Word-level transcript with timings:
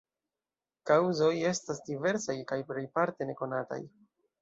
Kaŭzoj 0.91 1.29
estas 1.51 1.83
diversaj 1.91 2.39
kaj 2.55 2.61
plejparte 2.73 3.33
nekonataj. 3.33 3.83